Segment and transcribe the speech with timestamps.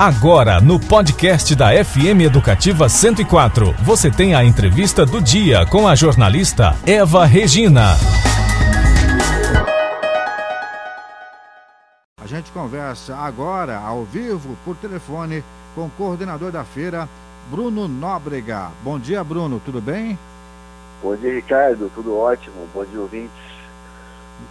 [0.00, 5.96] Agora, no podcast da FM Educativa 104, você tem a entrevista do dia com a
[5.96, 7.96] jornalista Eva Regina.
[12.16, 15.42] A gente conversa agora, ao vivo, por telefone,
[15.74, 17.08] com o coordenador da feira,
[17.50, 18.70] Bruno Nóbrega.
[18.84, 20.16] Bom dia, Bruno, tudo bem?
[21.02, 22.68] Bom dia, Ricardo, tudo ótimo.
[22.72, 23.32] Bom dia, ouvintes.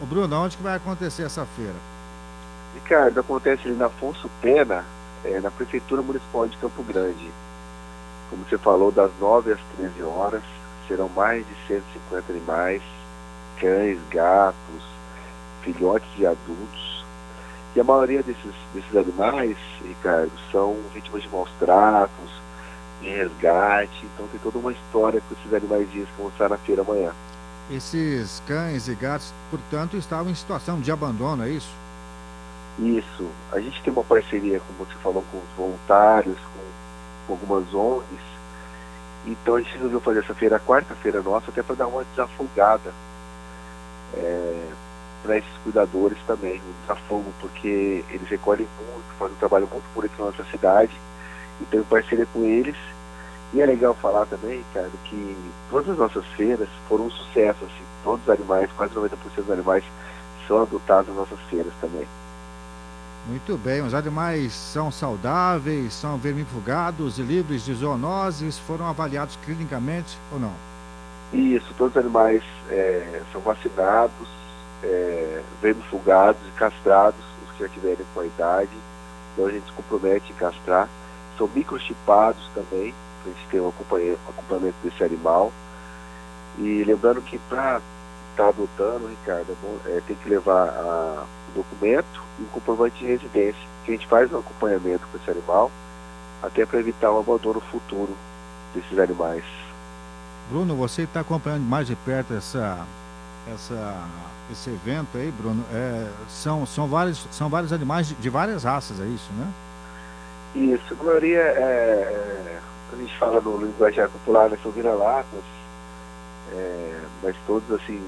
[0.00, 1.76] Ô, Bruno, onde que vai acontecer essa feira?
[2.74, 4.86] Ricardo, acontece ali na Afonso Pena,
[5.24, 7.30] é, na Prefeitura Municipal de Campo Grande.
[8.30, 10.42] Como você falou, das 9 às 13 horas,
[10.86, 12.82] serão mais de 150 animais,
[13.58, 14.82] cães, gatos,
[15.62, 17.04] filhotes e adultos.
[17.74, 22.30] E a maioria desses, desses animais, Ricardo, são vítimas de maus tratos,
[23.00, 24.06] de resgate.
[24.14, 27.12] Então tem toda uma história com esses animaizinhos que vão estar na feira amanhã.
[27.70, 31.70] Esses cães e gatos, portanto, estavam em situação de abandono, é isso?
[32.78, 33.28] Isso.
[33.52, 38.34] A gente tem uma parceria, como você falou, com os voluntários, com, com algumas ONGs.
[39.26, 42.92] Então a gente resolveu fazer essa feira, quarta-feira nossa, até para dar uma desafogada
[44.16, 44.68] é,
[45.22, 50.12] para esses cuidadores também, um desafogo, porque eles recolhem muito, fazem um trabalho muito bonito
[50.18, 50.92] na nossa cidade.
[51.60, 52.76] Então, em parceria com eles.
[53.52, 55.36] E é legal falar também, cara, que
[55.70, 59.84] todas as nossas feiras foram um sucesso, assim, todos os animais, quase 90% dos animais
[60.48, 62.04] são adotados nas nossas feiras também.
[63.26, 70.18] Muito bem, os animais são saudáveis, são vermifugados e livres de zoonoses, foram avaliados clinicamente
[70.30, 70.52] ou não?
[71.32, 74.28] Isso, todos os animais é, são vacinados,
[74.82, 78.76] é, vermifugados e castrados, os que já tiverem com a idade,
[79.32, 80.88] então a gente se compromete em castrar.
[81.38, 82.94] São microchipados também,
[83.24, 85.50] a gente ter um acompanhamento desse animal.
[86.58, 87.80] E lembrando que para
[88.34, 92.98] estar tá adotando, Ricardo, é é, tem que levar a, o documento e o comprovante
[92.98, 95.70] de residência, que a gente faz um acompanhamento com esse animal,
[96.42, 98.14] até para evitar o abandono futuro
[98.74, 99.44] desses animais.
[100.50, 102.84] Bruno, você está acompanhando mais de perto essa,
[103.52, 103.96] essa,
[104.50, 105.64] esse evento aí, Bruno.
[105.72, 109.48] É, são, são, vários, são vários animais de, de, várias raças, é isso, né?
[110.54, 112.60] Isso, a maioria é, é
[112.92, 115.42] a gente fala no linguajar popular, né, são vira-latas,
[116.52, 118.02] é, mas todos assim,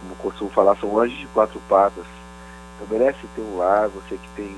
[0.00, 2.04] como costumo falar, são anjos de quatro patas.
[2.76, 4.56] Então merece ter um lar, você que tem.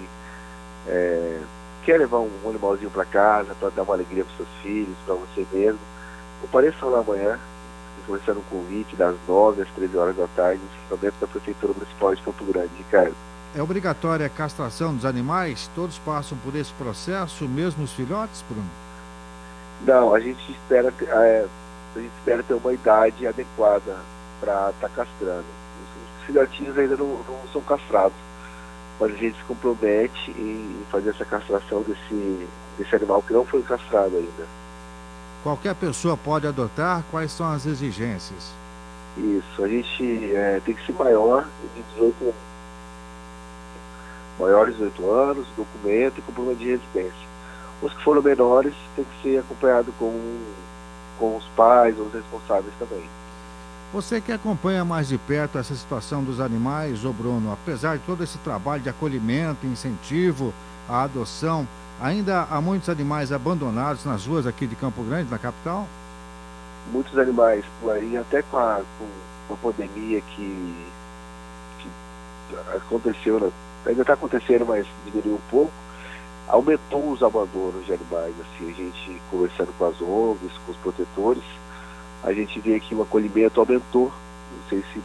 [0.87, 1.41] É,
[1.85, 5.15] quer levar um, um animalzinho para casa, para dar uma alegria para seus filhos, para
[5.15, 5.81] você mesmo.
[6.41, 7.39] Compareçam lá amanhã,
[8.07, 10.61] começando um convite das 9 às 13 horas da tarde,
[10.91, 13.15] no dentro da Prefeitura Municipal de Campo Grande, Ricardo.
[13.55, 15.69] É obrigatória a castração dos animais?
[15.75, 18.69] Todos passam por esse processo, mesmo os filhotes, Bruno?
[19.85, 21.47] Não, a gente espera, é,
[21.99, 23.97] a gente espera ter uma idade adequada
[24.41, 25.61] para estar tá castrando
[26.31, 28.17] filhotinhos ainda não, não, são castrados.
[28.99, 32.49] Mas a gente se compromete em fazer essa castração desse,
[32.79, 34.47] desse animal que não foi castrado ainda.
[35.43, 37.03] Qualquer pessoa pode adotar?
[37.11, 38.53] Quais são as exigências?
[39.17, 42.35] Isso, a gente é, tem que ser maior de 18 anos.
[44.39, 47.31] Maiores de 18 anos, documento e comprovante de residência.
[47.83, 50.13] Os que foram menores tem que ser acompanhado com,
[51.21, 53.05] com os pais os responsáveis também.
[53.93, 58.25] Você que acompanha mais de perto essa situação dos animais, ô Bruno, apesar de todo
[58.25, 60.55] esse trabalho de acolhimento, incentivo
[60.89, 61.67] à adoção,
[62.01, 65.87] ainda há muitos animais abandonados nas ruas aqui de Campo Grande, na capital?
[66.93, 68.81] Muitos animais por aí, até com a,
[69.49, 70.87] com a pandemia que,
[71.79, 71.91] que
[72.77, 73.51] aconteceu, né?
[73.87, 75.73] ainda está acontecendo, mas diminuiu um pouco,
[76.51, 81.45] aumentou os abandonos de animais, assim, a gente conversando com as ONGs, com os protetores,
[82.23, 84.13] a gente vê que o acolhimento aumentou,
[84.53, 85.01] não sei se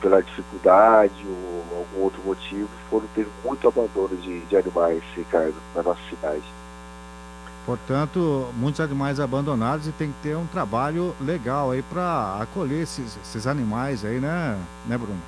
[0.00, 5.82] pela dificuldade ou algum outro motivo, foram ter muito abandono de, de animais, Ricardo, na
[5.82, 6.42] nossa cidade.
[7.64, 13.16] Portanto, muitos animais abandonados e tem que ter um trabalho legal aí para acolher esses,
[13.22, 15.20] esses, animais aí, né, né, Bruno?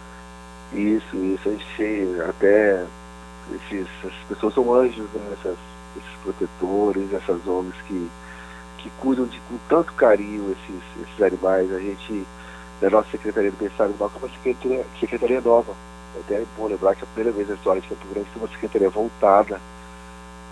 [0.72, 1.48] Isso, isso.
[1.48, 2.84] A gente até
[3.52, 5.32] esses, essas pessoas são anjos, né?
[5.32, 5.56] Essas,
[5.96, 8.10] esses protetores, essas ONGs que
[8.84, 11.72] que cuidam de, com tanto carinho esses, esses animais.
[11.72, 12.26] A gente,
[12.82, 15.74] da nossa Secretaria do Bem-Estar Animal, que é uma secretaria, secretaria nova.
[16.14, 18.42] É até bom lembrar que é a primeira vez na história de Campo Grande tem
[18.42, 19.58] uma secretaria voltada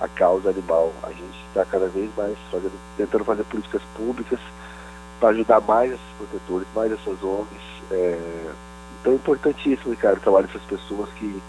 [0.00, 0.92] à causa animal.
[1.02, 4.40] A gente está cada vez mais fazendo, tentando fazer políticas públicas
[5.20, 7.82] para ajudar mais esses protetores, mais essas ONGs.
[7.90, 8.50] É,
[9.00, 11.42] então é importantíssimo, Ricardo, o trabalho dessas pessoas que,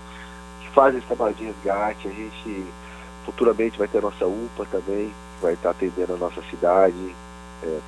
[0.73, 2.07] fazem esse trabalho de resgate.
[2.07, 2.65] A gente
[3.25, 7.15] futuramente vai ter a nossa UPA também, vai estar atendendo a nossa cidade,
[7.63, 7.79] é,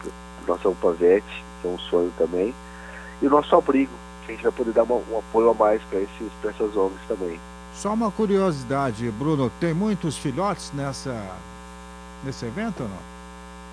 [0.48, 1.26] nossa UPAVET,
[1.62, 2.54] que é um sonho também,
[3.22, 3.92] e o nosso abrigo,
[4.26, 6.00] que a gente vai poder dar uma, um apoio a mais para
[6.50, 7.40] essas ONGs também.
[7.74, 11.14] Só uma curiosidade, Bruno, tem muitos filhotes nessa,
[12.24, 13.16] nesse evento ou não?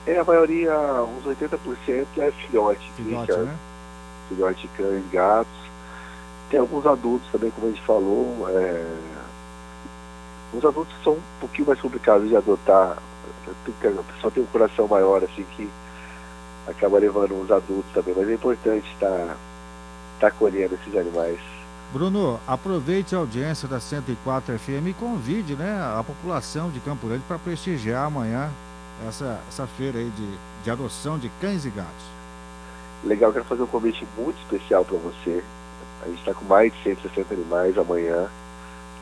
[0.04, 2.90] É, a maioria, uns 80% é filhote.
[2.96, 3.56] Filhote, né?
[4.28, 5.61] Filhote de cães, gatos.
[6.52, 8.46] Tem alguns adultos também, como a gente falou.
[8.50, 8.84] É...
[10.52, 12.98] Os adultos são um pouquinho mais complicados de adotar.
[12.98, 15.66] A pessoa tem um coração maior, assim, que
[16.68, 18.14] acaba levando os adultos também.
[18.14, 19.34] Mas é importante estar,
[20.12, 21.38] estar acolhendo esses animais.
[21.90, 27.24] Bruno, aproveite a audiência da 104 FM e convide né, a população de Campo Grande
[27.26, 28.50] para prestigiar amanhã
[29.08, 32.04] essa, essa feira aí de, de adoção de cães e gatos.
[33.04, 35.42] Legal, quero fazer um convite muito especial para você.
[36.02, 38.28] A gente está com mais de 160 animais amanhã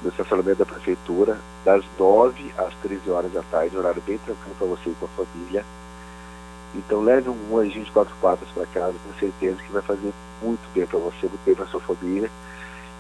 [0.02, 4.66] no estacionamento da prefeitura, das 9 às 13 horas da tarde, horário bem tranquilo para
[4.66, 5.64] você e com a família.
[6.74, 10.12] Então leve um anjinho de quatro patas para casa, com certeza que vai fazer
[10.42, 12.30] muito bem para você, muito bem para sua família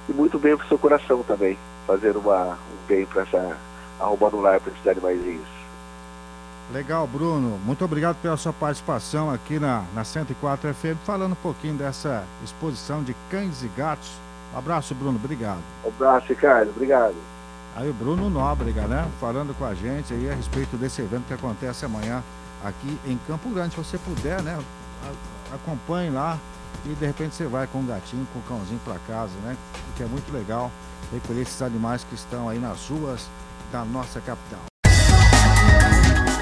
[0.08, 1.56] e muito bem para o seu coração também,
[1.86, 3.56] fazer uma, um bem para essa
[3.98, 5.59] arrumando um lar para esses animaizinhos.
[6.72, 7.58] Legal, Bruno.
[7.64, 13.02] Muito obrigado pela sua participação aqui na, na 104 FM, falando um pouquinho dessa exposição
[13.02, 14.08] de cães e gatos.
[14.54, 15.18] Um abraço, Bruno.
[15.22, 15.60] Obrigado.
[15.84, 16.70] Um abraço, Ricardo.
[16.70, 17.16] Obrigado.
[17.74, 19.08] Aí o Bruno Nóbrega, né?
[19.20, 22.22] Falando com a gente aí a respeito desse evento que acontece amanhã
[22.64, 23.74] aqui em Campo Grande.
[23.74, 24.58] Se você puder, né?
[25.52, 26.38] Acompanhe lá
[26.84, 29.56] e de repente você vai com um gatinho, com um cãozinho para casa, né?
[29.90, 30.70] O que é muito legal
[31.12, 33.28] recolher esses animais que estão aí nas ruas
[33.72, 34.69] da nossa capital.